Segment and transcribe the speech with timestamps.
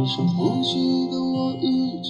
[0.00, 1.52] 人生不记得我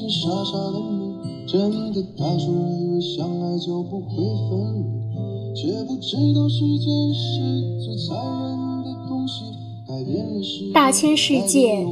[0.08, 4.14] 傻傻的你，真的大叔以为相爱就不会
[4.48, 4.76] 分。
[4.76, 9.42] 离，却不知道时间是最残忍的东西，
[9.88, 11.84] 改变了世大千世界，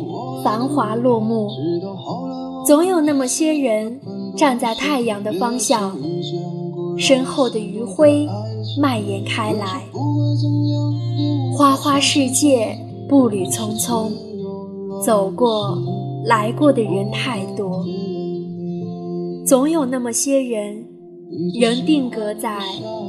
[0.45, 1.50] 繁华落幕，
[2.64, 4.00] 总有那么些人
[4.36, 5.98] 站在太阳的方向，
[6.96, 8.28] 身后的余晖
[8.80, 9.82] 蔓延开来。
[11.56, 12.78] 花花世界，
[13.08, 14.12] 步履匆匆，
[15.05, 15.79] 走过、
[16.25, 17.84] 来过的人太多，
[19.47, 20.84] 总有那么些人
[21.59, 22.59] 仍定格在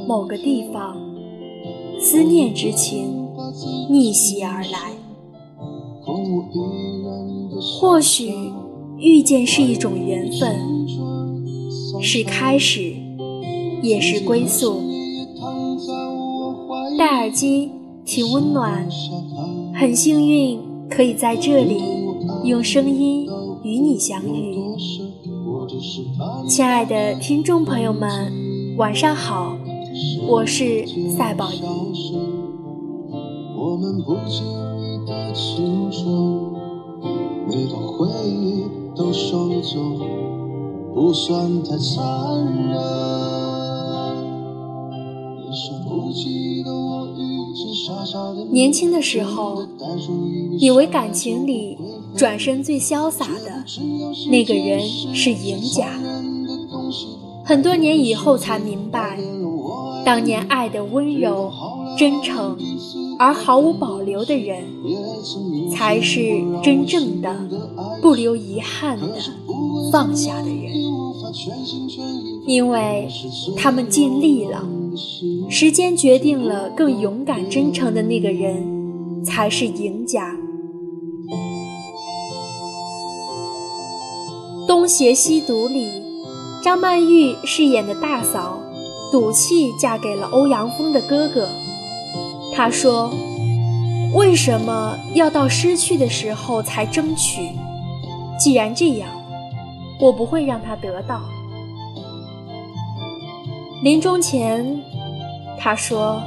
[0.06, 0.96] 某个地方，
[2.00, 3.28] 思念之情
[3.88, 4.92] 逆袭而来。
[7.80, 8.32] 或许
[8.98, 10.56] 遇见是一种缘分，
[12.00, 12.94] 是开始，
[13.82, 14.80] 也是归宿。
[16.98, 17.70] 戴耳机，
[18.04, 18.88] 听温暖。
[19.74, 21.80] 很幸运可以在这里
[22.44, 23.26] 用声音
[23.62, 24.56] 与你相遇。
[26.48, 29.56] 亲爱的听众朋友们，晚上好，
[30.26, 30.84] 我是
[31.16, 31.62] 赛宝仪。
[33.56, 34.44] 我们不经
[34.80, 36.04] 意的青春，
[37.46, 38.64] 每段回忆
[38.96, 39.78] 都收走，
[40.92, 41.98] 不算太残
[42.68, 42.74] 忍。
[45.38, 46.49] 你说不记得我遇见傻傻的你
[48.50, 49.62] 年轻的时候，
[50.58, 51.76] 以为感情里
[52.16, 53.64] 转身最潇洒的
[54.30, 54.80] 那个人
[55.14, 55.98] 是赢家，
[57.44, 59.18] 很多年以后才明白，
[60.04, 61.52] 当年爱的温柔、
[61.98, 62.56] 真诚
[63.18, 64.64] 而毫无保留的人，
[65.70, 67.34] 才是真正的
[68.00, 69.06] 不留遗憾的
[69.92, 70.72] 放下的人，
[72.46, 73.08] 因为
[73.56, 74.64] 他们尽力了。
[75.48, 80.36] 时间决定了，更勇敢、真诚的那个人才是赢家。
[84.66, 85.88] 《东邪西毒》里，
[86.62, 88.60] 张曼玉饰演的大嫂，
[89.10, 91.48] 赌气嫁给了欧阳锋的哥哥。
[92.54, 93.10] 她说
[94.14, 97.48] ：“为什么要到失去的时候才争取？
[98.38, 99.10] 既然这样，
[100.00, 101.20] 我不会让他得到。”
[103.82, 104.78] 临终前，
[105.62, 106.22] 他说：“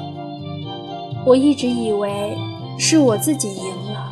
[1.26, 2.38] 我一直以为
[2.78, 4.12] 是我自己赢了，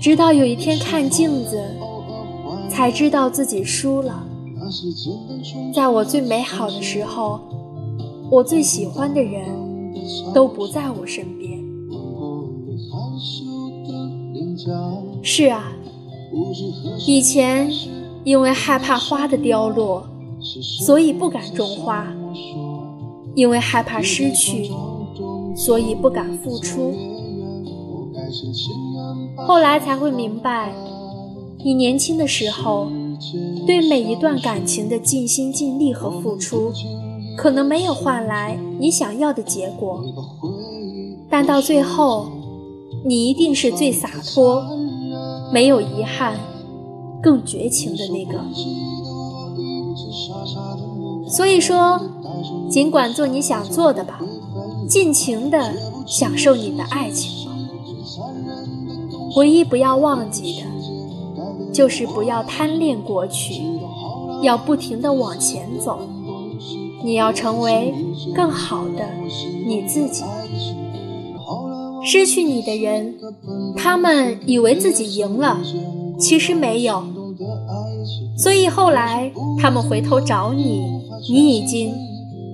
[0.00, 1.62] 直到有一天看镜子，
[2.70, 4.26] 才知道自己输了。
[5.74, 7.38] 在我最美好的时候，
[8.30, 9.44] 我最喜欢的人
[10.32, 11.60] 都不在我身边。
[15.22, 15.70] 是啊，
[17.06, 17.70] 以前
[18.24, 20.04] 因为害怕花的凋落。”
[20.84, 22.04] 所以不敢种花，
[23.34, 24.70] 因为害怕失去，
[25.54, 26.94] 所以不敢付出。
[29.36, 30.72] 后来才会明白，
[31.64, 32.88] 你年轻的时候，
[33.66, 36.72] 对每一段感情的尽心尽力和付出，
[37.36, 40.02] 可能没有换来你想要的结果，
[41.30, 42.26] 但到最后，
[43.04, 44.64] 你一定是最洒脱、
[45.52, 46.38] 没有遗憾、
[47.22, 48.38] 更绝情的那个。
[51.28, 52.00] 所以说，
[52.70, 54.20] 尽管做你想做的吧，
[54.88, 55.74] 尽情的
[56.06, 57.52] 享受你的爱情吧。
[59.36, 63.62] 唯一不要忘记的，就是不要贪恋过去，
[64.42, 65.98] 要不停的往前走。
[67.04, 67.92] 你要成为
[68.34, 69.08] 更好的
[69.66, 70.22] 你自己。
[72.04, 73.14] 失去你的人，
[73.76, 75.58] 他们以为自己赢了，
[76.18, 77.02] 其实没有。
[78.36, 80.82] 所以后来他们回头找你，
[81.30, 81.92] 你已经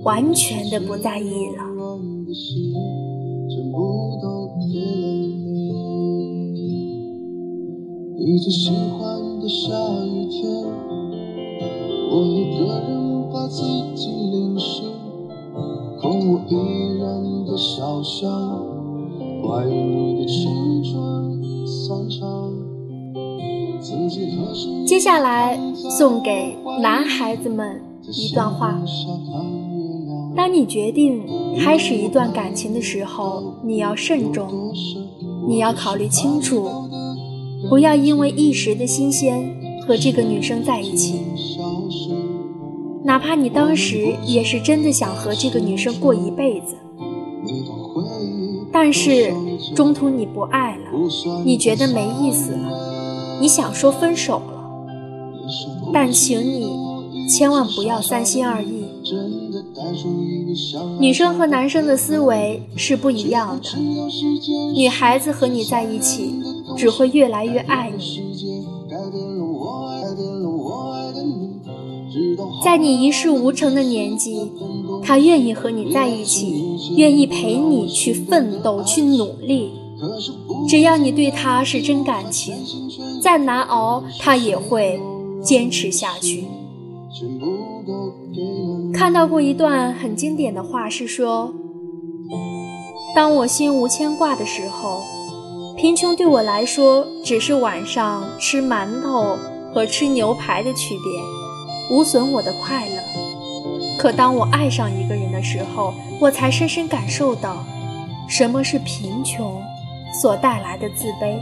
[0.03, 1.63] 完全的不在意了。
[8.17, 9.69] 你最喜欢的下
[10.05, 10.43] 雨天，
[12.11, 13.63] 我一个人把自
[13.95, 14.83] 己淋湿，
[16.01, 16.53] 空无一
[16.99, 18.29] 人的小巷，
[19.41, 22.19] 关于你的青春散场。
[24.85, 27.81] 接下来送给男孩子们
[28.11, 28.79] 一段话：
[30.39, 31.21] 当你决定
[31.57, 34.71] 开始一段感情的时候，你要慎重，
[35.45, 36.65] 你要考虑清楚，
[37.67, 39.53] 不要因为一时的新鲜
[39.85, 41.19] 和这个女生在一起，
[43.03, 46.77] 哪怕你当时也是真的想和这个女生过一辈子，
[48.71, 49.33] 但是
[49.75, 50.83] 中途你不爱了，
[51.43, 53.37] 你觉得没意思了。
[53.41, 54.87] 你想说分手了，
[55.93, 58.78] 但请你千万不要三心二意。
[60.99, 63.79] 女生和男生的思维是不一样的。
[64.73, 66.35] 女孩子和你在一起
[66.75, 68.21] 只会越来越爱你。
[72.63, 74.51] 在你一事无成的年纪
[75.03, 79.71] 她愿意和你在一起愿意陪你去奋斗去努力。
[80.67, 82.55] 只要你对她是真感情
[83.21, 84.99] 再难熬她也会
[85.41, 86.45] 坚持下去。
[88.93, 91.53] 看到过一段很经典的话，是说：
[93.15, 95.03] 当我心无牵挂的时候，
[95.77, 99.37] 贫穷对我来说只是晚上吃馒头
[99.73, 102.95] 和吃牛排的区别，无损我的快乐。
[103.97, 107.63] 可当我爱上一个人的时候，我才深深感受到
[108.27, 109.61] 什么是贫穷
[110.21, 111.37] 所带来的自卑。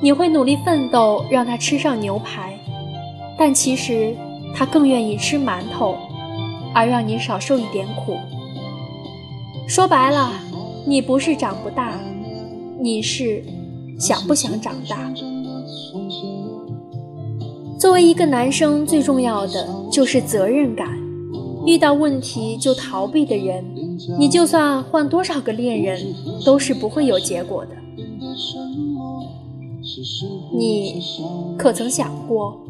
[0.00, 2.58] 你会努力奋斗，让他吃上牛排，
[3.38, 4.16] 但其实
[4.54, 5.96] 他更愿意吃馒头，
[6.74, 8.16] 而让你少受一点苦。
[9.66, 10.32] 说白了，
[10.86, 11.98] 你不是长不大，
[12.80, 13.44] 你是
[13.98, 15.12] 想不想长大。
[17.78, 20.88] 作为一个男生，最重要的就是责任感。
[21.64, 23.64] 遇到问题就逃避的人，
[24.18, 26.14] 你就算换多少个恋人，
[26.44, 27.70] 都是不会有结果的。
[30.52, 31.00] 你
[31.56, 32.60] 可曾想过，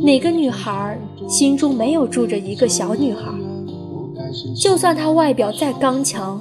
[0.00, 0.98] 哪个女孩
[1.28, 3.32] 心中没有住着一个小女孩？
[4.56, 6.40] 就算她外表再刚强，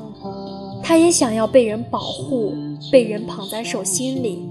[0.82, 2.54] 她也想要被人保护，
[2.92, 4.48] 被人捧在手心里。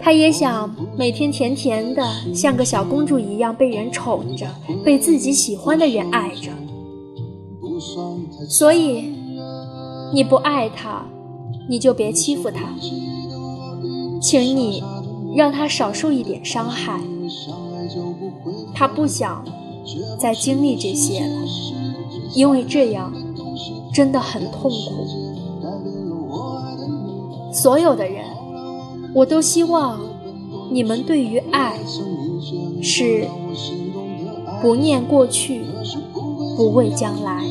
[0.00, 2.02] 她也想每天甜甜的，
[2.34, 4.46] 像个小公主一样被人宠着，
[4.84, 6.50] 被自己喜欢的人爱着。
[8.48, 9.12] 所以，
[10.12, 11.04] 你不爱她，
[11.68, 12.62] 你就别欺负她。
[14.20, 14.82] 请你
[15.36, 17.00] 让她少受一点伤害。
[18.74, 19.44] 他不想
[20.18, 21.44] 再经历这些了，
[22.34, 23.12] 因为这样
[23.92, 25.06] 真的很痛苦。
[27.52, 28.24] 所有的人，
[29.14, 29.98] 我都希望
[30.70, 31.78] 你们对于爱
[32.82, 33.28] 是
[34.60, 35.62] 不念过去，
[36.56, 37.44] 不畏将来。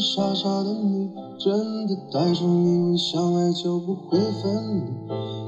[0.00, 4.82] 傻傻的你，真的带着以为相爱就不会分离，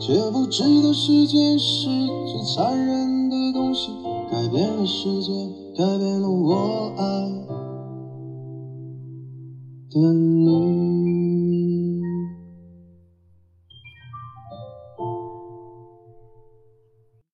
[0.01, 1.89] 却不知道时间是
[2.27, 3.91] 最残忍的东西，
[4.31, 5.33] 改变了世界，
[5.77, 7.03] 改变了我爱
[9.91, 10.36] 的你。